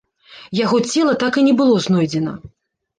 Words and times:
Яго 0.59 0.77
цела 0.95 1.13
так 1.27 1.33
і 1.43 1.47
не 1.51 1.55
было 1.63 1.75
знойдзена. 1.87 2.39